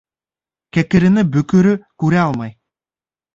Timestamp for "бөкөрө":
1.35-1.75